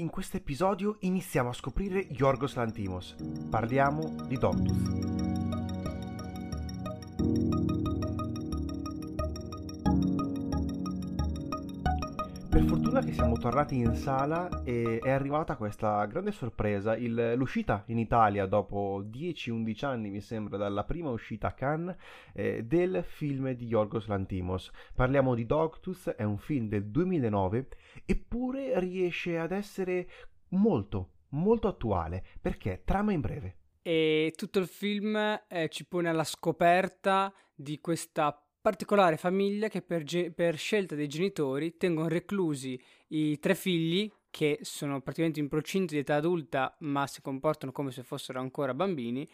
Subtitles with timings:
[0.00, 3.14] In questo episodio iniziamo a scoprire Yorgos Lantimos.
[3.50, 5.28] Parliamo di Doctus.
[12.50, 17.84] Per fortuna che siamo tornati in sala e è arrivata questa grande sorpresa, il, l'uscita
[17.86, 21.94] in Italia dopo 10-11 anni mi sembra dalla prima uscita a Cannes
[22.34, 24.72] eh, del film di Yorgos Lantimos.
[24.96, 27.68] Parliamo di Doctus, è un film del 2009
[28.04, 30.08] eppure riesce ad essere
[30.48, 33.58] molto, molto attuale perché trama in breve.
[33.80, 35.14] E tutto il film
[35.46, 41.08] eh, ci pone alla scoperta di questa particolare famiglia che per, ge- per, scelta dei
[41.08, 47.06] genitori tengono reclusi i tre figli che sono praticamente in procinto di età adulta ma
[47.06, 49.28] si comportano come se fossero ancora bambini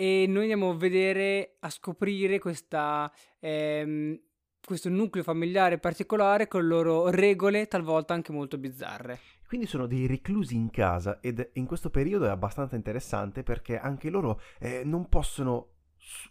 [0.00, 4.16] e noi andiamo a vedere, a scoprire questa, ehm,
[4.64, 9.18] questo nucleo familiare particolare con le loro regole talvolta anche molto bizzarre.
[9.48, 14.08] Quindi sono dei reclusi in casa ed in questo periodo è abbastanza interessante perché anche
[14.08, 15.77] loro eh, non possono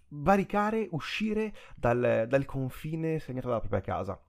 [0.10, 4.22] varicare, uscire dal, dal confine segnato dalla propria casa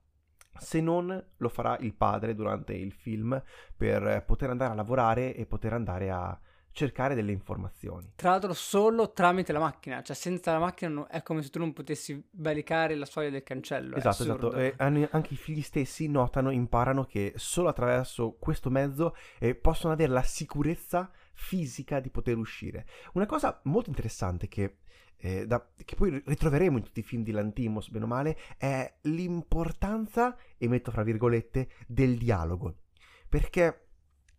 [0.58, 3.40] se non lo farà il padre durante il film
[3.76, 6.38] per poter andare a lavorare e poter andare a
[6.70, 8.12] cercare delle informazioni.
[8.14, 11.72] Tra l'altro solo tramite la macchina, cioè senza la macchina è come se tu non
[11.72, 13.96] potessi valicare la soglia del cancello.
[13.96, 14.52] Esatto, esatto.
[14.52, 20.12] E anche i figli stessi notano, imparano che solo attraverso questo mezzo eh, possono avere
[20.12, 22.84] la sicurezza fisica di poter uscire.
[23.12, 24.78] Una cosa molto interessante che
[25.16, 28.98] eh, da, che poi ritroveremo in tutti i film di Lantimos, bene o male, è
[29.02, 32.82] l'importanza, e metto fra virgolette, del dialogo.
[33.28, 33.86] Perché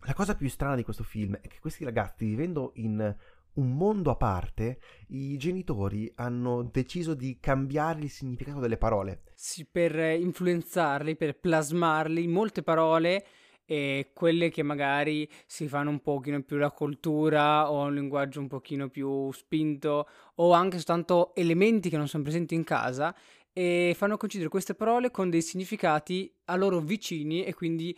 [0.01, 3.15] la cosa più strana di questo film è che questi ragazzi, vivendo in
[3.53, 9.23] un mondo a parte, i genitori hanno deciso di cambiare il significato delle parole.
[9.35, 13.25] Sì, per influenzarli, per plasmarli, molte parole
[13.71, 18.47] e quelle che magari si fanno un pochino più la cultura o un linguaggio un
[18.47, 23.15] pochino più spinto o anche soltanto elementi che non sono presenti in casa
[23.53, 27.95] e fanno coincidere queste parole con dei significati a loro vicini e quindi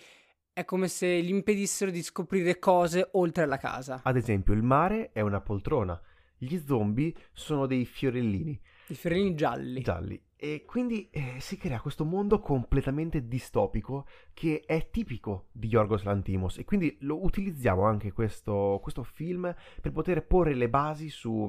[0.51, 4.01] è come se gli impedissero di scoprire cose oltre la casa.
[4.03, 5.97] Ad esempio, il mare è una poltrona,
[6.37, 8.59] gli zombie sono dei fiorellini.
[8.87, 9.81] I fiorellini gialli.
[9.81, 10.21] Gialli.
[10.43, 16.57] E quindi eh, si crea questo mondo completamente distopico che è tipico di Yorgos Lantimos
[16.57, 21.47] e quindi lo utilizziamo anche questo, questo film per poter porre le basi su,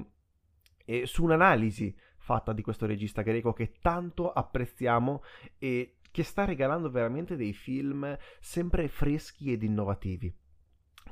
[0.85, 5.23] eh, su un'analisi fatta di questo regista greco che tanto apprezziamo
[5.57, 10.31] e che sta regalando veramente dei film sempre freschi ed innovativi.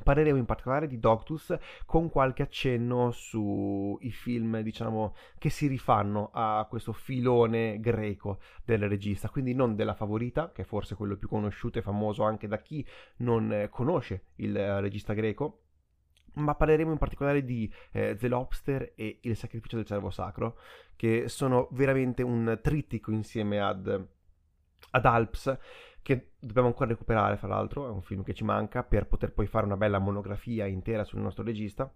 [0.02, 1.56] Parleremo in particolare di Doctus
[1.86, 9.28] con qualche accenno sui film, diciamo, che si rifanno a questo filone greco del regista,
[9.28, 12.86] quindi non della favorita, che è forse quello più conosciuto e famoso anche da chi
[13.18, 15.62] non conosce il regista greco,
[16.34, 20.58] ma parleremo in particolare di eh, The Lobster e Il sacrificio del cervo sacro,
[20.96, 24.06] che sono veramente un trittico insieme ad,
[24.90, 25.58] ad Alps
[26.02, 29.46] che dobbiamo ancora recuperare, fra l'altro, è un film che ci manca per poter poi
[29.46, 31.92] fare una bella monografia intera sul nostro regista.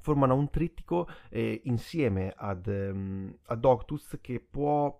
[0.00, 4.98] Formano un trittico eh, insieme ad, um, ad Octus che può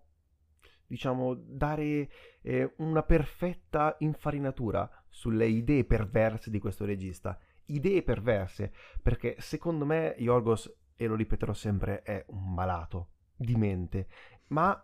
[0.86, 2.10] diciamo, dare
[2.42, 7.38] eh, una perfetta infarinatura sulle idee perverse di questo regista.
[7.66, 8.72] Idee perverse,
[9.02, 14.06] perché secondo me Yorgos, e lo ripeterò sempre, è un malato di mente,
[14.48, 14.78] ma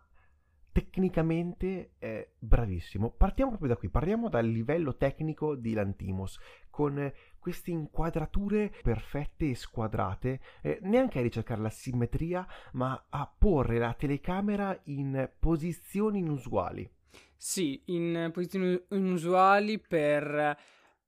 [0.79, 3.11] tecnicamente è bravissimo.
[3.11, 6.39] Partiamo proprio da qui, parliamo dal livello tecnico di Lantimos,
[6.71, 13.79] con queste inquadrature perfette e squadrate, eh, neanche a ricercare la simmetria, ma a porre
[13.79, 16.89] la telecamera in posizioni inusuali.
[17.37, 20.57] Sì, in posizioni inusuali per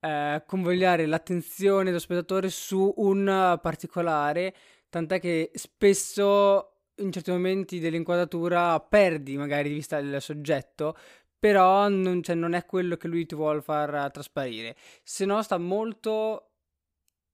[0.00, 4.52] eh, convogliare l'attenzione dello spettatore su un particolare,
[4.88, 6.69] tant'è che spesso
[7.00, 10.96] in certi momenti dell'inquadratura perdi magari di vista il soggetto,
[11.38, 14.76] però non, cioè, non è quello che lui ti vuole far trasparire.
[15.02, 16.50] Se no sta molto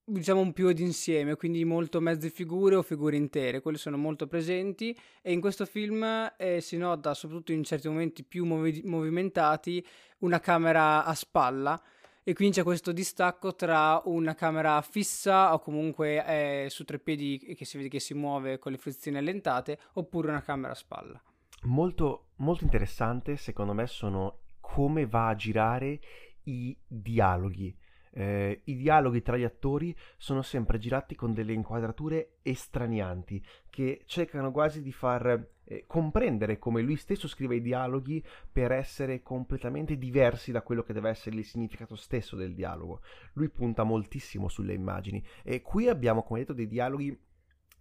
[0.08, 4.96] diciamo un più d'insieme, quindi molto mezze figure o figure intere, quelle sono molto presenti
[5.20, 9.84] e in questo film eh, si nota soprattutto in certi momenti più movi- movimentati
[10.18, 11.80] una camera a spalla
[12.28, 17.54] e quindi c'è questo distacco tra una camera fissa o comunque eh, su tre piedi
[17.56, 21.22] che si vede che si muove con le frizioni allentate oppure una camera a spalla.
[21.66, 26.00] Molto, molto interessante secondo me sono come va a girare
[26.46, 27.72] i dialoghi.
[28.10, 33.40] Eh, I dialoghi tra gli attori sono sempre girati con delle inquadrature estranianti
[33.70, 39.22] che cercano quasi di far eh, comprendere come lui stesso scrive i dialoghi per essere
[39.22, 43.00] completamente diversi da quello che deve essere il significato stesso del dialogo.
[43.34, 47.18] Lui punta moltissimo sulle immagini e qui abbiamo, come detto, dei dialoghi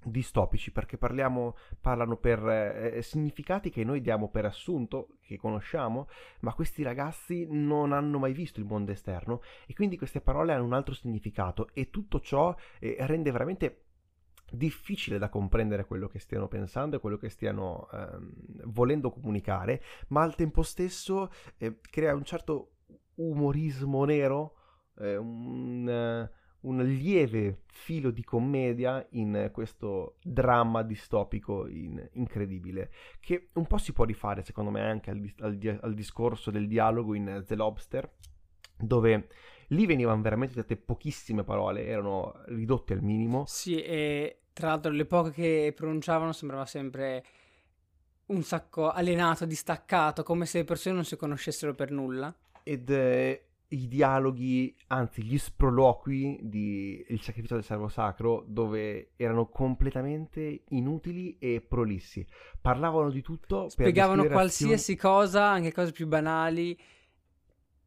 [0.06, 6.08] distopici perché parliamo, parlano per eh, significati che noi diamo per assunto, che conosciamo,
[6.42, 10.66] ma questi ragazzi non hanno mai visto il mondo esterno e quindi queste parole hanno
[10.66, 13.85] un altro significato e tutto ciò eh, rende veramente
[14.52, 18.34] difficile da comprendere quello che stiano pensando e quello che stiano ehm,
[18.66, 22.72] volendo comunicare, ma al tempo stesso eh, crea un certo
[23.16, 24.56] umorismo nero,
[24.98, 26.30] eh, un
[26.66, 33.94] un lieve filo di commedia in questo dramma distopico in, incredibile, che un po' si
[33.94, 38.12] può rifare secondo me anche al, al, al discorso del dialogo in The Lobster,
[38.78, 39.28] dove
[39.68, 43.46] lì venivano veramente dette pochissime parole, erano ridotte al minimo.
[43.48, 47.26] Sì, e tra l'altro le poche che pronunciavano sembrava sempre
[48.28, 52.34] un sacco alienato, distaccato, come se le persone non si conoscessero per nulla.
[52.64, 59.48] Ed eh, i dialoghi, anzi gli sproloqui di Il sacrificio del servo sacro, dove erano
[59.48, 62.26] completamente inutili e prolissi.
[62.62, 63.70] Parlavano di tutto.
[63.70, 65.00] Spiegavano qualsiasi azioni...
[65.00, 66.80] cosa, anche cose più banali.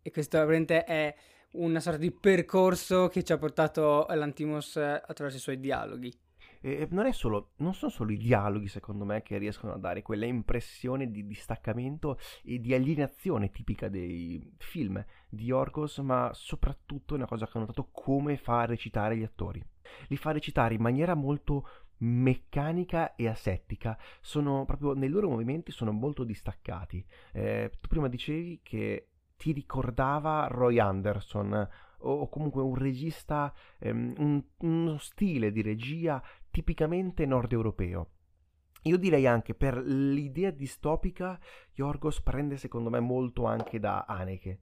[0.02, 1.14] E questo veramente è
[1.58, 6.12] una sorta di percorso che ci ha portato l'Antimos attraverso i suoi dialoghi.
[6.60, 10.26] E non, solo, non sono solo i dialoghi, secondo me, che riescono a dare quella
[10.26, 17.46] impressione di distaccamento e di alienazione tipica dei film di Yorgos, ma soprattutto una cosa
[17.46, 19.64] che ho notato come fa a recitare gli attori.
[20.08, 21.66] Li fa recitare in maniera molto
[21.98, 27.04] meccanica e asettica, sono proprio nei loro movimenti sono molto distaccati.
[27.32, 29.08] Eh, tu prima dicevi che
[29.38, 31.68] ti ricordava Roy Anderson
[32.00, 38.10] o comunque un regista, ehm, un, uno stile di regia tipicamente nord europeo.
[38.82, 41.38] Io direi anche per l'idea distopica,
[41.74, 44.60] Yorgos prende secondo me molto anche da Haneke.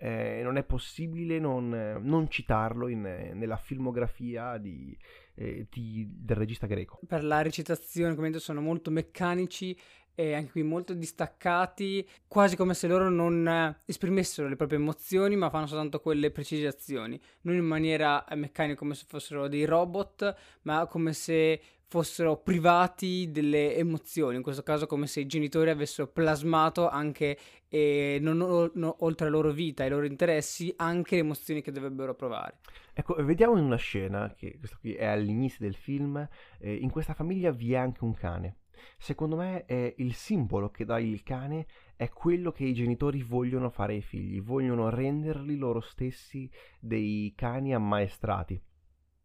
[0.00, 4.96] Eh, non è possibile non, non citarlo in, nella filmografia di,
[5.34, 7.00] eh, di, del regista greco.
[7.06, 9.76] Per la recitazione, come detto, sono molto meccanici
[10.18, 15.36] e anche qui molto distaccati, quasi come se loro non eh, esprimessero le proprie emozioni,
[15.36, 20.34] ma fanno soltanto quelle precisazioni, non in maniera eh, meccanica come se fossero dei robot,
[20.62, 26.08] ma come se fossero privati delle emozioni, in questo caso come se i genitori avessero
[26.08, 27.38] plasmato anche,
[27.68, 28.38] eh, non,
[28.74, 32.58] non, oltre alla loro vita e ai loro interessi, anche le emozioni che dovrebbero provare.
[32.92, 36.28] Ecco, vediamo in una scena, che questo qui è all'inizio del film,
[36.58, 38.56] eh, in questa famiglia vi è anche un cane
[38.96, 41.66] secondo me è il simbolo che dà il cane
[41.96, 46.48] è quello che i genitori vogliono fare ai figli, vogliono renderli loro stessi
[46.78, 48.62] dei cani ammaestrati.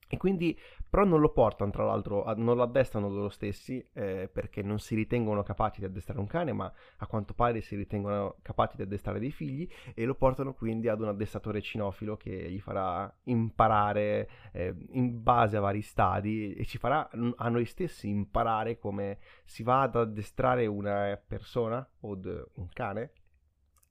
[0.08, 0.58] E quindi,
[0.90, 4.96] però non lo portano, tra l'altro, non lo addestrano loro stessi eh, perché non si
[4.96, 9.20] ritengono capaci di addestrare un cane, ma a quanto pare si ritengono capaci di addestrare
[9.20, 14.76] dei figli e lo portano quindi ad un addestratore cinofilo che gli farà imparare eh,
[14.92, 19.82] in base a vari stadi e ci farà a noi stessi imparare come si va
[19.82, 22.20] ad addestrare una persona o
[22.56, 23.12] un cane.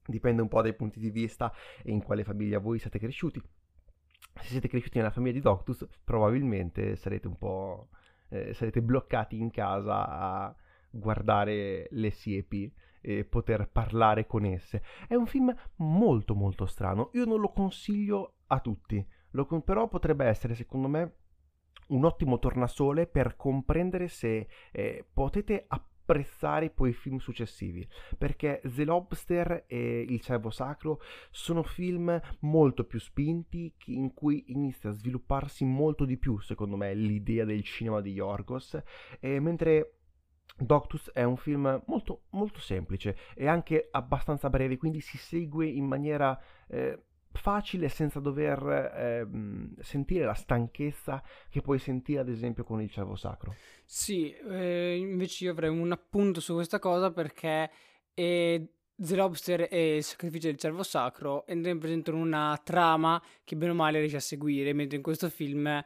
[0.05, 3.41] Dipende un po' dai punti di vista e in quale famiglia voi siete cresciuti
[4.41, 7.89] se siete cresciuti nella famiglia di Doctus, probabilmente sarete un po'.
[8.29, 10.55] Eh, sarete bloccati in casa a
[10.89, 12.71] guardare le siepi
[13.01, 14.81] e poter parlare con esse.
[15.07, 17.09] È un film molto molto strano.
[17.13, 19.05] Io non lo consiglio a tutti.
[19.31, 21.15] Lo, però potrebbe essere, secondo me,
[21.87, 28.61] un ottimo tornasole per comprendere se eh, potete apprezzare apprezzare poi i film successivi perché
[28.63, 34.93] The Lobster e Il Cervo Sacro sono film molto più spinti in cui inizia a
[34.93, 38.81] svilupparsi molto di più secondo me l'idea del cinema di Yorgos
[39.19, 39.99] e mentre
[40.55, 45.85] Doctus è un film molto, molto semplice e anche abbastanza breve, quindi si segue in
[45.85, 48.63] maniera eh, facile senza dover
[48.95, 49.27] eh,
[49.81, 53.55] sentire la stanchezza che puoi sentire ad esempio con il cervo sacro.
[53.85, 57.69] Sì, eh, invece io avrei un appunto su questa cosa perché
[58.13, 63.75] eh, The Lobster e il sacrificio del cervo sacro rappresentano una trama che bene o
[63.75, 65.83] male riesce a seguire, mentre in questo film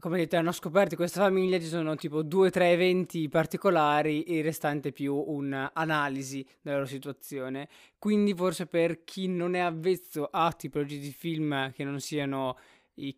[0.00, 4.42] come detto, hanno scoperto questa famiglia ci sono tipo due o tre eventi particolari il
[4.42, 7.68] restante più un'analisi della loro situazione.
[7.98, 12.58] Quindi forse per chi non è avvezzo a tipologie di film che non siano
[12.94, 13.16] i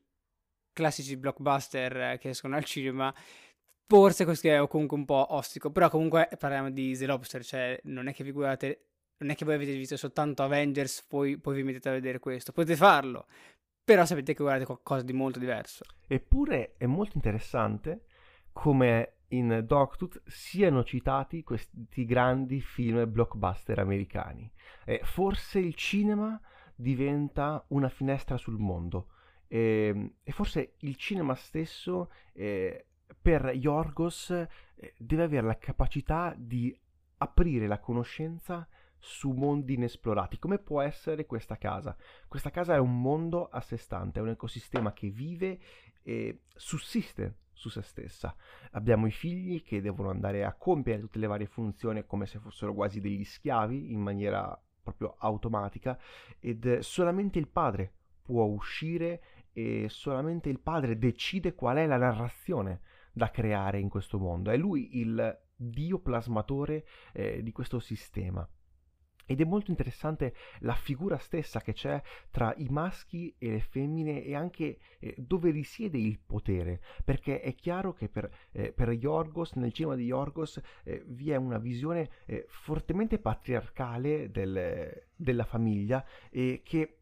[0.73, 3.15] classici blockbuster che escono al cinema,
[3.87, 5.71] forse questo è comunque un po' ostico.
[5.71, 8.87] Però comunque parliamo di The Lobster, cioè non è che vi guardate
[9.23, 12.53] non è che voi avete visto soltanto Avengers, poi, poi vi mettete a vedere questo.
[12.53, 13.27] Potete farlo,
[13.85, 15.85] però sapete che guardate qualcosa di molto diverso.
[16.07, 18.05] Eppure è molto interessante
[18.53, 24.51] come in Dogtooth siano citati questi grandi film blockbuster americani.
[24.85, 26.39] Eh, forse il cinema
[26.75, 29.09] diventa una finestra sul mondo
[29.53, 32.87] e, ehm, e forse il cinema stesso eh,
[33.21, 36.77] per Yorgos eh, deve avere la capacità di
[37.19, 38.67] aprire la conoscenza
[39.05, 41.97] su mondi inesplorati, come può essere questa casa.
[42.29, 45.59] Questa casa è un mondo a sé stante, è un ecosistema che vive
[46.05, 48.35] e sussiste su se stessa.
[48.73, 52.75] Abbiamo i figli che devono andare a compiere tutte le varie funzioni come se fossero
[52.75, 55.99] quasi degli schiavi in maniera proprio automatica
[56.39, 57.93] ed solamente il padre
[58.23, 62.81] può uscire e solamente il padre decide qual è la narrazione
[63.13, 64.51] da creare in questo mondo.
[64.51, 68.49] È lui il dio plasmatore eh, di questo sistema.
[69.33, 74.23] Ed è molto interessante la figura stessa che c'è tra i maschi e le femmine
[74.23, 79.55] e anche eh, dove risiede il potere, perché è chiaro che per, eh, per Yorgos,
[79.55, 86.05] nel cinema di Yorgos, eh, vi è una visione eh, fortemente patriarcale del, della famiglia
[86.31, 86.99] e che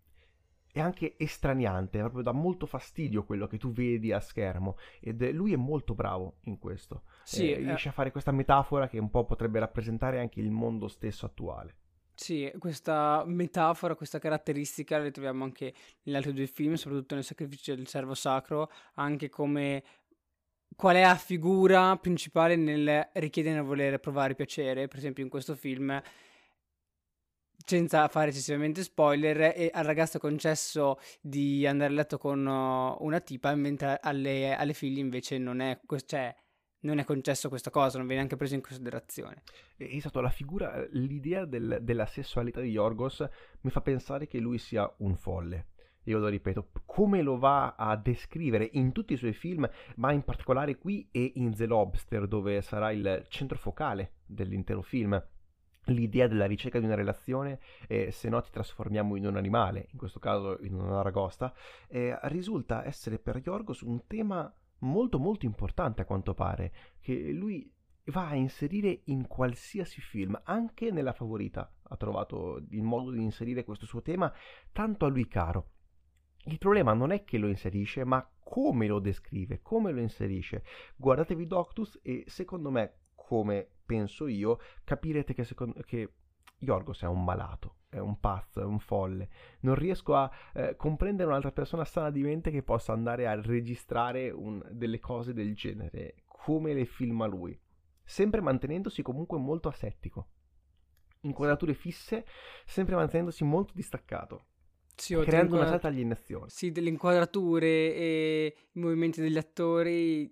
[0.72, 5.52] è anche estraniante, proprio dà molto fastidio quello che tu vedi a schermo ed lui
[5.52, 7.02] è molto bravo in questo.
[7.24, 10.86] Sì, eh, riesce a fare questa metafora che un po' potrebbe rappresentare anche il mondo
[10.86, 11.74] stesso attuale.
[12.22, 15.72] Sì, questa metafora, questa caratteristica la troviamo anche
[16.02, 19.82] negli altri due film, soprattutto nel sacrificio del servo sacro, anche come
[20.76, 24.86] qual è la figura principale nel richiedere e voler provare piacere.
[24.86, 25.98] Per esempio, in questo film,
[27.64, 33.02] senza fare eccessivamente spoiler, e al ragazzo è concesso di andare a letto con uh,
[33.02, 36.36] una tipa, mentre alle, alle figlie invece non è, cioè,
[36.80, 39.42] non è concesso questa cosa, non viene neanche preso in considerazione.
[39.76, 43.26] Esatto, la figura, l'idea del, della sessualità di Yorgos
[43.62, 45.66] mi fa pensare che lui sia un folle.
[46.04, 50.22] Io lo ripeto, come lo va a descrivere in tutti i suoi film, ma in
[50.22, 55.22] particolare qui e in The Lobster, dove sarà il centro focale dell'intero film.
[55.84, 59.98] L'idea della ricerca di una relazione, eh, se no ti trasformiamo in un animale, in
[59.98, 61.52] questo caso in una ragosta,
[61.88, 67.72] eh, risulta essere per Yorgos un tema molto molto importante a quanto pare, che lui
[68.06, 71.72] va a inserire in qualsiasi film, anche nella favorita.
[71.82, 74.32] Ha trovato il modo di inserire questo suo tema
[74.72, 75.70] tanto a lui caro.
[76.44, 80.64] Il problema non è che lo inserisce, ma come lo descrive, come lo inserisce.
[80.96, 86.14] Guardatevi Doctus e secondo me, come penso io, capirete che, secondo, che
[86.58, 89.28] Yorgos è un malato è un pazzo, è un folle.
[89.60, 94.30] Non riesco a eh, comprendere un'altra persona sana di mente che possa andare a registrare
[94.30, 97.58] un, delle cose del genere, come le filma lui.
[98.04, 100.28] Sempre mantenendosi comunque molto asettico.
[101.22, 102.24] Inquadrature fisse,
[102.64, 104.46] sempre mantenendosi molto distaccato.
[104.94, 106.48] Sì, creando una certa alienazione.
[106.48, 110.30] Sì, delle inquadrature e i movimenti degli attori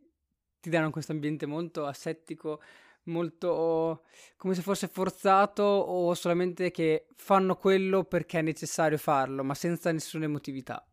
[0.61, 2.61] ti danno questo ambiente molto asettico
[3.09, 4.03] molto
[4.37, 9.91] come se fosse forzato o solamente che fanno quello perché è necessario farlo, ma senza
[9.91, 10.87] nessuna emotività.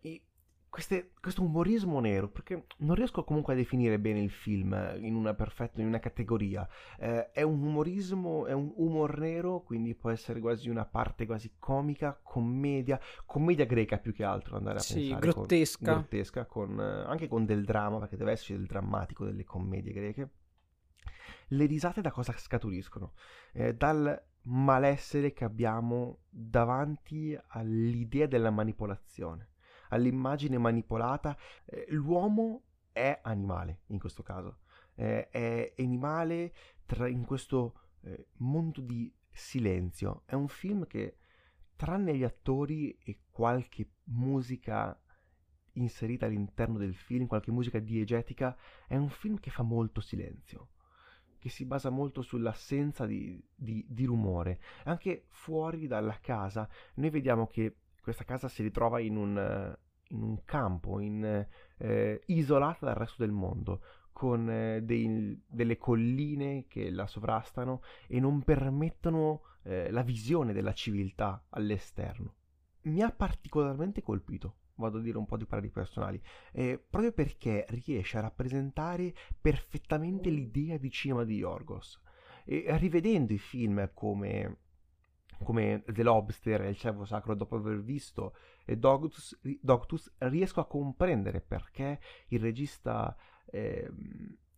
[0.00, 0.22] E
[0.70, 5.34] queste, questo umorismo nero, perché non riesco comunque a definire bene il film in una
[5.34, 6.66] perfetta, in una categoria.
[6.98, 11.54] Eh, è un umorismo, è un humor nero, quindi può essere quasi una parte quasi
[11.58, 15.20] comica, commedia, commedia greca più che altro, andare a sì, pensare.
[15.20, 15.84] grottesca.
[15.84, 20.30] Con, grottesca, con, anche con del dramma, perché deve esserci del drammatico delle commedie greche
[21.50, 23.14] le risate da cosa scaturiscono?
[23.52, 29.50] Eh, dal malessere che abbiamo davanti all'idea della manipolazione,
[29.88, 31.36] all'immagine manipolata.
[31.64, 34.60] Eh, l'uomo è animale in questo caso,
[34.94, 36.52] eh, è animale
[36.86, 40.22] tra, in questo eh, mondo di silenzio.
[40.26, 41.16] È un film che,
[41.76, 44.98] tranne gli attori e qualche musica
[45.74, 50.72] inserita all'interno del film, qualche musica diegetica, è un film che fa molto silenzio
[51.40, 54.60] che si basa molto sull'assenza di, di, di, rumore.
[54.84, 59.76] Anche fuori dalla casa noi vediamo che questa casa si ritrova in un,
[60.08, 61.46] in un campo, in,
[61.78, 63.80] eh, isolata dal resto del mondo,
[64.12, 70.74] con eh, dei, delle colline che la sovrastano e non permettono eh, la visione della
[70.74, 72.34] civiltà all'esterno.
[72.82, 76.20] Mi ha particolarmente colpito vado a dire un po' di pareri personali,
[76.52, 82.00] eh, proprio perché riesce a rappresentare perfettamente l'idea di cinema di Yorgos.
[82.44, 84.56] E rivedendo i film come,
[85.44, 88.34] come The Lobster e Il Cervo Sacro, dopo aver visto
[88.66, 93.16] Dogtus, Dogtus riesco a comprendere perché il regista...
[93.46, 93.90] Eh,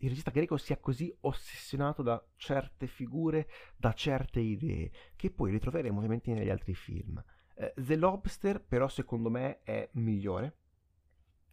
[0.02, 5.96] il regista greco sia così ossessionato da certe figure, da certe idee, che poi ritroveremo
[5.96, 7.22] ovviamente negli altri film.
[7.54, 10.56] Eh, The Lobster però secondo me è migliore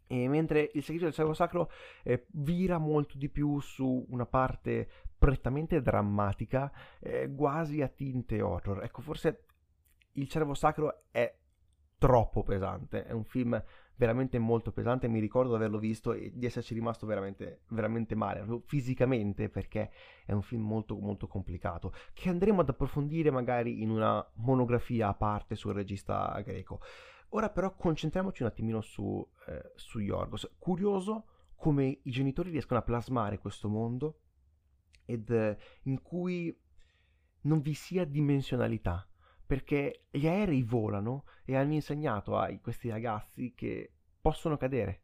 [0.08, 1.70] E mentre il segreto del servo sacro
[2.04, 4.90] eh, vira molto di più su una parte
[5.20, 8.84] prettamente drammatica, eh, quasi a tinte horror.
[8.84, 9.44] Ecco, forse
[10.14, 11.38] il cervo sacro è
[11.98, 13.62] troppo pesante, è un film
[14.00, 18.46] veramente molto pesante, mi ricordo di averlo visto e di esserci rimasto veramente, veramente male,
[18.64, 19.92] fisicamente, perché
[20.26, 25.14] è un film molto molto complicato, che andremo ad approfondire magari in una monografia a
[25.16, 26.80] parte sul regista greco.
[27.32, 30.50] Ora però concentriamoci un attimino su, eh, su Yorgos.
[30.58, 31.26] Curioso
[31.58, 34.22] come i genitori riescono a plasmare questo mondo
[35.04, 36.58] ed eh, in cui
[37.42, 39.06] non vi sia dimensionalità,
[39.50, 43.92] perché gli aerei volano e hanno insegnato a questi ragazzi che
[44.22, 45.02] possono cadere,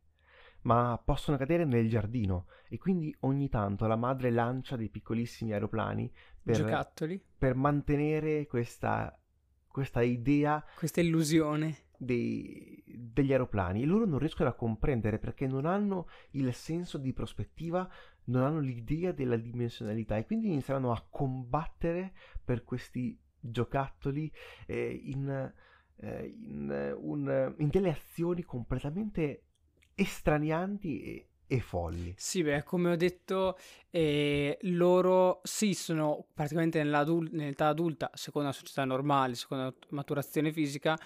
[0.61, 2.45] ma possono cadere nel giardino.
[2.69, 6.91] E quindi ogni tanto la madre lancia dei piccolissimi aeroplani per,
[7.35, 9.19] per mantenere questa,
[9.65, 11.85] questa idea, questa illusione.
[11.97, 13.81] dei, degli aeroplani.
[13.81, 17.89] E loro non riescono a comprendere perché non hanno il senso di prospettiva,
[18.25, 23.19] non hanno l'idea della dimensionalità e quindi inizieranno a combattere per questi
[23.51, 24.31] giocattoli
[24.65, 25.53] eh, in,
[25.97, 29.43] eh, in, un, in, delle azioni completamente
[29.95, 32.13] estranianti e, e folli.
[32.17, 33.57] Sì, beh, come ho detto,
[33.89, 40.97] eh, loro sì, sono praticamente nell'età adulta, secondo la società normale, secondo la maturazione fisica,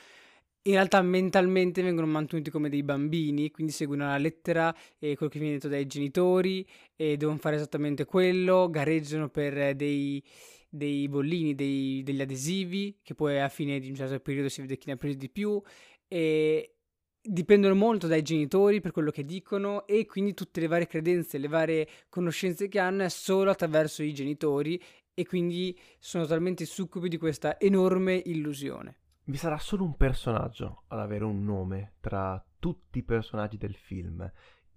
[0.63, 5.39] in realtà mentalmente vengono mantenuti come dei bambini, quindi seguono la lettera e quello che
[5.39, 10.21] viene detto dai genitori e devono fare esattamente quello, gareggiano per dei,
[10.69, 14.77] dei bollini, dei, degli adesivi, che poi a fine di un certo periodo si vede
[14.77, 15.61] chi ne ha preso di più
[16.07, 16.75] e
[17.21, 21.47] dipendono molto dai genitori per quello che dicono e quindi tutte le varie credenze, le
[21.47, 24.81] varie conoscenze che hanno è solo attraverso i genitori
[25.13, 28.99] e quindi sono talmente succubi di questa enorme illusione
[29.29, 34.29] vi sarà solo un personaggio ad avere un nome tra tutti i personaggi del film.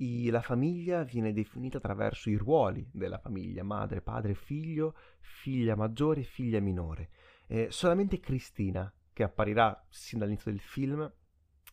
[0.02, 6.22] I, la famiglia viene definita attraverso i ruoli della famiglia, madre, padre, figlio, figlia maggiore
[6.22, 7.10] figlia minore.
[7.46, 11.10] Eh, solamente Cristina, che apparirà sin dall'inizio del film,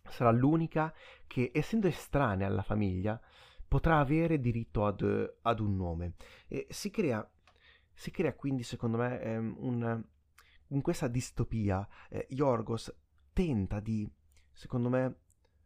[0.10, 0.94] sarà l'unica
[1.26, 3.20] che, essendo estranea alla famiglia,
[3.68, 6.14] potrà avere diritto ad, ad un nome.
[6.48, 7.28] E si crea,
[7.94, 10.04] si crea quindi, secondo me, ehm, un
[10.70, 12.94] in questa distopia eh, Yorgos
[13.34, 14.10] tenta di,
[14.52, 15.16] secondo me,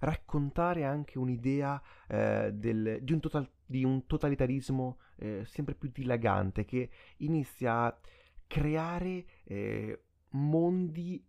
[0.03, 6.65] raccontare anche un'idea eh, del, di, un total, di, un totalitarismo eh, sempre più dilagante
[6.65, 7.99] che inizia a
[8.45, 11.25] creare eh, mondi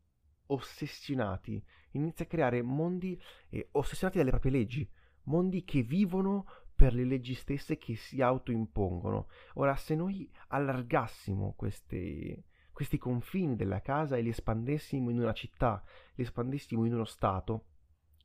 [0.47, 4.89] ossessionati, inizia a creare mondi eh, ossessionati dalle proprie leggi,
[5.25, 9.29] mondi che vivono per le leggi stesse che si autoimpongono.
[9.55, 15.83] Ora, se noi allargassimo queste, questi confini della casa e li espandessimo in una città,
[16.15, 17.67] li espandessimo in uno stato,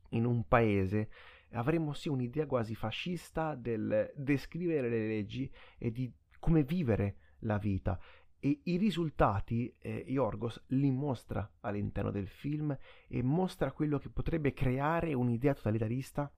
[0.10, 1.10] in un paese,
[1.52, 8.00] avremmo sì un'idea quasi fascista del descrivere le leggi e di come vivere la vita.
[8.42, 12.76] E i risultati eh, Yorgos li mostra all'interno del film
[13.08, 16.32] e mostra quello che potrebbe creare un'idea totalitarista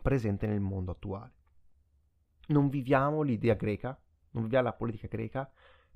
[0.00, 1.32] presente nel mondo attuale.
[2.48, 5.50] Non viviamo l'idea greca, non viviamo la politica greca,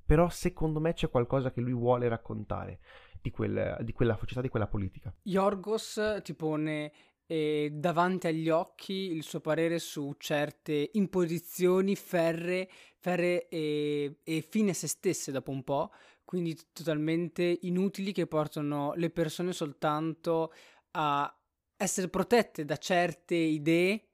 [0.04, 2.80] però secondo me c'è qualcosa che lui vuole raccontare
[3.22, 5.14] di, quel, di quella società, di quella politica.
[5.22, 6.92] Yorgos ti pone
[7.26, 14.70] eh, davanti agli occhi il suo parere su certe imposizioni ferre, ferre e, e fine
[14.70, 15.92] a se stesse dopo un po',
[16.24, 20.52] quindi totalmente inutili che portano le persone soltanto
[20.92, 21.34] a
[21.76, 24.08] essere protette da certe idee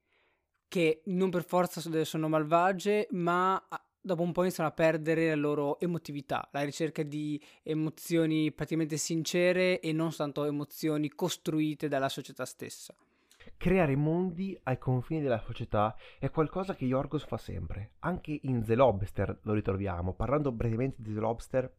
[0.68, 3.62] che non per forza sono malvagie, ma
[4.08, 9.80] dopo un po' iniziano a perdere la loro emotività, la ricerca di emozioni praticamente sincere
[9.80, 12.94] e non tanto emozioni costruite dalla società stessa.
[13.56, 17.92] Creare mondi ai confini della società è qualcosa che Yorgos fa sempre.
[18.00, 20.14] Anche in The Lobster lo ritroviamo.
[20.14, 21.72] Parlando brevemente di The Lobster,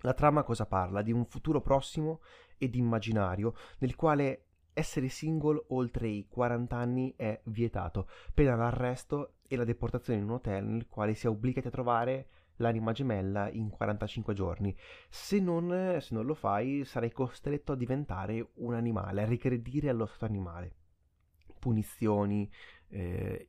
[0.00, 1.02] la trama cosa parla?
[1.02, 2.20] Di un futuro prossimo
[2.58, 9.56] ed immaginario nel quale essere single oltre i 40 anni è vietato, pena l'arresto e
[9.56, 13.70] la deportazione in un hotel nel quale si è obbligati a trovare l'anima gemella in
[13.70, 14.76] 45 giorni.
[15.08, 20.06] Se non, se non lo fai, sarai costretto a diventare un animale, a regredire allo
[20.06, 20.74] stato animale.
[21.58, 22.50] Punizioni,
[22.88, 23.48] eh,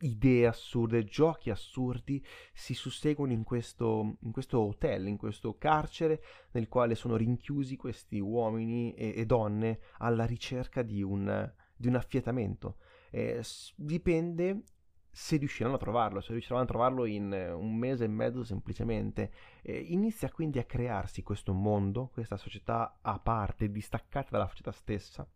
[0.00, 6.68] idee assurde, giochi assurdi si susseguono in questo, in questo, hotel, in questo carcere nel
[6.68, 12.76] quale sono rinchiusi questi uomini e, e donne alla ricerca di un, di un affiatamento.
[13.10, 13.42] Eh,
[13.76, 14.62] dipende
[15.16, 19.32] se riusciranno a trovarlo, se riusciranno a trovarlo in un mese e mezzo semplicemente.
[19.62, 25.26] Eh, inizia quindi a crearsi questo mondo, questa società a parte, distaccata dalla società stessa.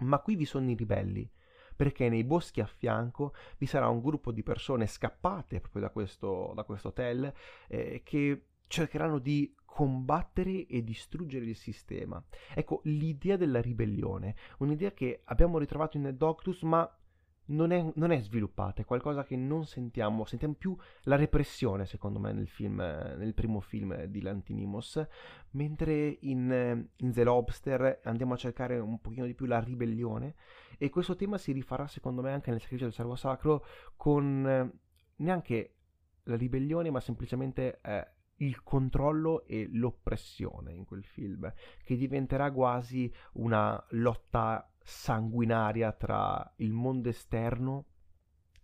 [0.00, 1.26] Ma qui vi sono i ribelli,
[1.74, 6.52] perché nei boschi a fianco vi sarà un gruppo di persone scappate proprio da questo,
[6.54, 7.32] da questo hotel
[7.68, 12.22] eh, che cercheranno di combattere e distruggere il sistema.
[12.54, 16.86] Ecco, l'idea della ribellione, un'idea che abbiamo ritrovato in Doctus, ma
[17.46, 22.18] non è, non è, sviluppata, è qualcosa che non sentiamo, sentiamo più la repressione secondo
[22.18, 25.06] me nel, film, nel primo film di Lantinimos,
[25.50, 30.34] mentre in, in, The Lobster andiamo a cercare un pochino di più la ribellione
[30.78, 33.64] e questo tema si rifarà secondo me anche nel sacrificio del servo sacro
[33.96, 34.78] con eh,
[35.16, 35.74] neanche
[36.24, 41.50] la ribellione ma semplicemente eh, il controllo e l'oppressione in quel film,
[41.82, 47.86] che diventerà quasi una lotta sanguinaria tra il mondo esterno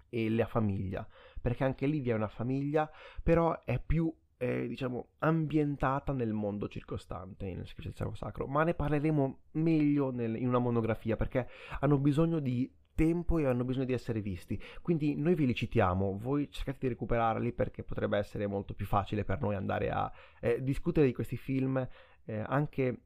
[0.09, 1.07] e la famiglia,
[1.41, 2.89] perché anche lì vi è una famiglia,
[3.23, 8.63] però è più eh, diciamo ambientata nel mondo circostante nel sacrificio del servo sacro, ma
[8.63, 11.49] ne parleremo meglio nel, in una monografia perché
[11.81, 14.61] hanno bisogno di tempo e hanno bisogno di essere visti.
[14.81, 19.25] Quindi noi ve li citiamo, voi cercate di recuperarli perché potrebbe essere molto più facile
[19.25, 21.85] per noi andare a eh, discutere di questi film
[22.25, 23.03] eh, anche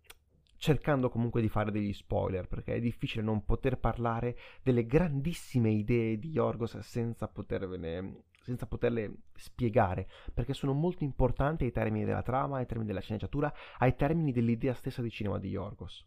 [0.56, 6.18] cercando comunque di fare degli spoiler, perché è difficile non poter parlare delle grandissime idee
[6.18, 12.58] di Yorgos senza, potervene, senza poterle spiegare, perché sono molto importanti ai termini della trama,
[12.58, 16.04] ai termini della sceneggiatura, ai termini dell'idea stessa di cinema di Yorgos.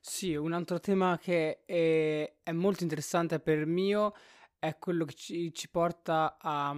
[0.00, 4.14] Sì, un altro tema che è, è molto interessante per mio
[4.58, 6.74] è quello che ci, ci porta a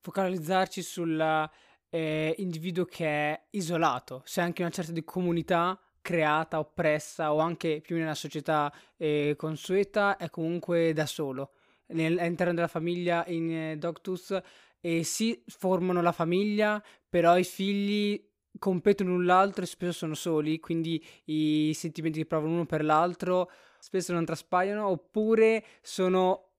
[0.00, 7.38] focalizzarci sull'individuo eh, che è isolato, se anche una certa di comunità creata, oppressa o
[7.38, 11.52] anche più nella società eh, consueta è comunque da solo.
[11.88, 14.38] all'interno della famiglia in eh, Doctus
[14.80, 20.58] e si formano la famiglia, però i figli competono l'un l'altro e spesso sono soli,
[20.58, 26.50] quindi i sentimenti che provano uno per l'altro spesso non traspaiono, oppure sono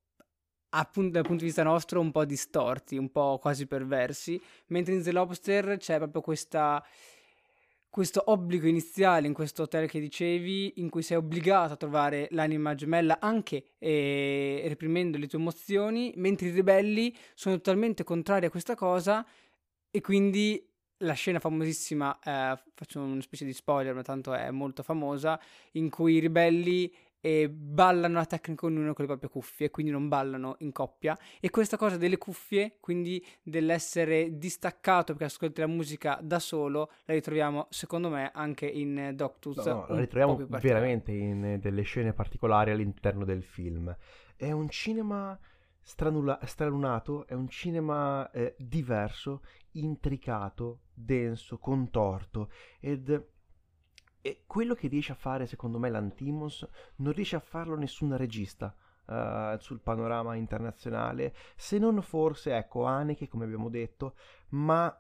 [0.74, 5.04] appunto dal punto di vista nostro un po' distorti, un po' quasi perversi, mentre in
[5.04, 6.84] The Lobster c'è proprio questa
[7.92, 12.74] questo obbligo iniziale in questo hotel che dicevi, in cui sei obbligato a trovare l'anima
[12.74, 18.76] gemella anche eh, reprimendo le tue emozioni, mentre i ribelli sono totalmente contrari a questa
[18.76, 19.28] cosa
[19.92, 20.66] e quindi
[21.00, 25.38] la scena famosissima, eh, faccio una specie di spoiler, ma tanto è molto famosa,
[25.74, 26.90] in cui i ribelli
[27.22, 31.18] eh, ballano la tecnica ognuno con le proprie cuffie, quindi non ballano in coppia.
[31.40, 37.14] E questa cosa delle cuffie, quindi dell'essere distaccato perché ascolti la musica da solo, la
[37.14, 39.66] ritroviamo secondo me anche in Doctus.
[39.66, 43.96] No, no, la ritroviamo veramente in delle scene particolari all'interno del film.
[44.36, 45.40] È un cinema
[45.82, 53.30] stranula- stralunato, è un cinema eh, diverso, intricato, denso, contorto ed
[54.22, 58.74] e quello che riesce a fare secondo me l'Antimos non riesce a farlo nessun regista
[59.06, 64.16] uh, sul panorama internazionale, se non forse, ecco, Haneke come abbiamo detto,
[64.50, 64.96] ma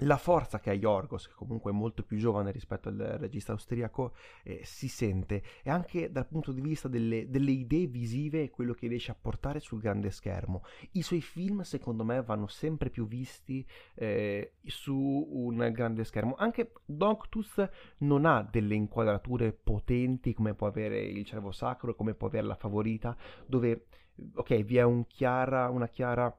[0.00, 4.14] la forza che ha Yorgos, che comunque è molto più giovane rispetto al regista austriaco,
[4.42, 8.72] eh, si sente e anche dal punto di vista delle, delle, idee visive e quello
[8.72, 10.62] che riesce a portare sul grande schermo.
[10.92, 16.34] I suoi film, secondo me, vanno sempre più visti eh, su un grande schermo.
[16.36, 17.62] Anche Doctus
[17.98, 22.54] non ha delle inquadrature potenti come può avere il cervo sacro, come può avere la
[22.54, 23.86] favorita, dove,
[24.34, 26.34] ok, vi è un chiara, una chiara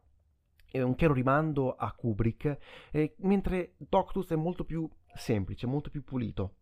[0.80, 2.58] un chiaro rimando a Kubrick,
[2.92, 6.56] eh, mentre Doctus è molto più semplice, molto più pulito.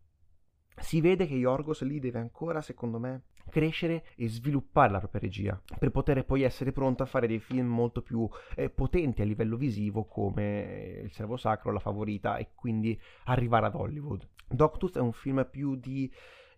[0.76, 5.60] Si vede che Yorgos lì deve ancora, secondo me, crescere e sviluppare la propria regia
[5.78, 9.56] per poter poi essere pronto a fare dei film molto più eh, potenti a livello
[9.56, 14.26] visivo come Il Servo Sacro, La Favorita e quindi arrivare ad Hollywood.
[14.48, 16.10] Doctus è un film più di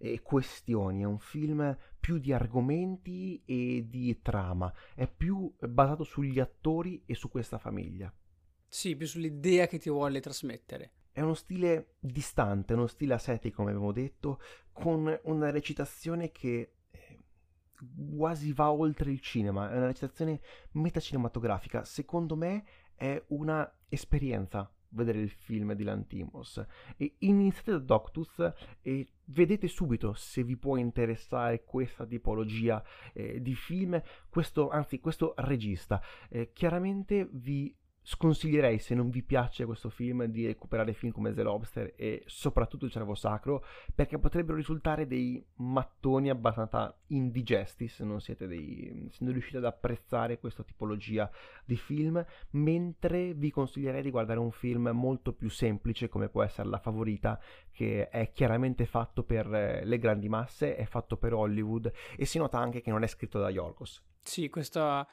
[0.02, 6.40] eh, questioni, è un film più di argomenti e di trama, è più basato sugli
[6.40, 8.12] attori e su questa famiglia.
[8.66, 10.92] Sì, più sull'idea che ti vuole trasmettere.
[11.12, 14.40] È uno stile distante, uno stile asetico, come abbiamo detto,
[14.72, 17.18] con una recitazione che eh,
[18.16, 20.40] quasi va oltre il cinema, è una recitazione
[20.72, 21.84] metacinematografica.
[21.84, 22.64] Secondo me
[22.96, 26.64] è una esperienza vedere il film di Lantimos
[26.96, 28.52] e iniziate da Doctus
[28.82, 35.34] e vedete subito se vi può interessare questa tipologia eh, di film, questo, anzi questo
[35.36, 36.02] regista.
[36.28, 41.42] Eh, chiaramente vi sconsiglierei se non vi piace questo film di recuperare film come The
[41.42, 48.20] Lobster e soprattutto Il Cervo Sacro perché potrebbero risultare dei mattoni abbastanza indigesti se non
[48.20, 51.30] siete dei se non riuscite ad apprezzare questa tipologia
[51.64, 52.24] di film.
[52.50, 57.40] Mentre vi consiglierei di guardare un film molto più semplice come può essere La Favorita
[57.70, 62.58] che è chiaramente fatto per le grandi masse è fatto per Hollywood e si nota
[62.58, 64.02] anche che non è scritto da Yorgos.
[64.22, 65.06] Sì questa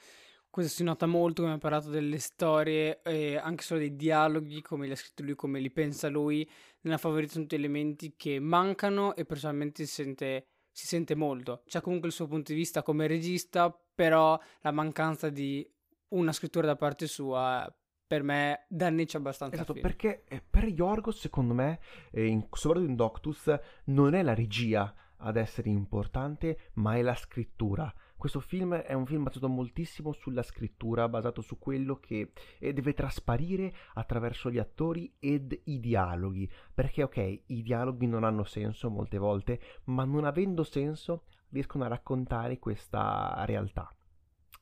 [0.49, 4.87] questo si nota molto come ha parlato delle storie e anche solo dei dialoghi, come
[4.87, 6.47] li ha scritto lui, come li pensa lui.
[6.81, 11.61] Nella favorita sono tutti elementi che mancano e personalmente si sente, si sente molto.
[11.65, 15.67] C'è comunque il suo punto di vista come regista, però la mancanza di
[16.09, 17.71] una scrittura da parte sua
[18.09, 22.95] per me danneggia abbastanza esatto, perché eh, per Yorgos secondo me eh, in, soprattutto in
[22.95, 28.91] Doctus non è la regia ad essere importante ma è la scrittura questo film è
[28.91, 35.15] un film basato moltissimo sulla scrittura, basato su quello che deve trasparire attraverso gli attori
[35.19, 36.51] ed i dialoghi.
[36.73, 41.87] Perché ok, i dialoghi non hanno senso molte volte, ma non avendo senso riescono a
[41.87, 43.89] raccontare questa realtà.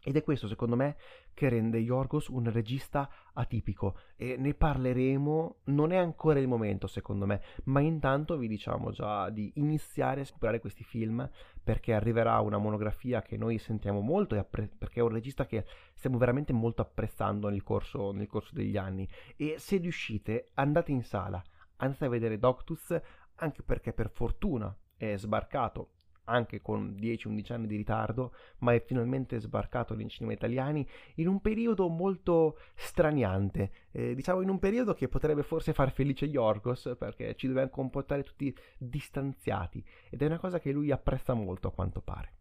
[0.08, 0.96] Ed è questo, secondo me,
[1.34, 4.00] che rende Yorgos un regista atipico.
[4.16, 9.30] E ne parleremo, non è ancora il momento secondo me, ma intanto vi diciamo già
[9.30, 11.30] di iniziare a superare questi film
[11.62, 16.18] perché arriverà una monografia che noi sentiamo molto appre- perché è un regista che stiamo
[16.18, 19.06] veramente molto apprezzando nel corso, nel corso degli anni.
[19.36, 21.44] E se riuscite andate in sala,
[21.76, 22.98] andate a vedere Doctus
[23.36, 25.90] anche perché per fortuna è sbarcato
[26.28, 31.42] anche con 10-11 anni di ritardo, ma è finalmente sbarcato nei cinema italiani in un
[31.42, 37.36] periodo molto straniante, eh, diciamo in un periodo che potrebbe forse far felice Yorgos perché
[37.36, 42.02] ci dobbiamo comportare tutti distanziati ed è una cosa che lui apprezza molto a quanto
[42.02, 42.32] pare.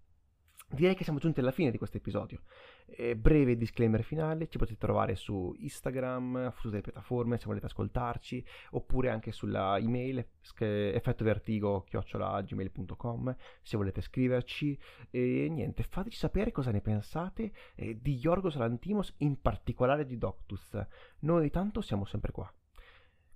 [0.68, 2.42] Direi che siamo giunti alla fine di questo episodio.
[2.86, 7.66] Eh, breve disclaimer finale, ci potete trovare su Instagram, su tutte le piattaforme se volete
[7.66, 10.26] ascoltarci, oppure anche sulla email
[10.58, 14.76] effettovertigo.gmail.com se volete scriverci.
[15.10, 20.76] E niente, fateci sapere cosa ne pensate eh, di Yorgos Lantimos, in particolare di Doctus.
[21.20, 22.52] Noi tanto siamo sempre qua.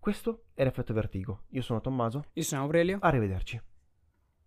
[0.01, 1.43] Questo è l'effetto vertigo.
[1.51, 2.25] Io sono Tommaso.
[2.33, 2.99] Io sono Aurelio.
[3.01, 3.70] Arrivederci.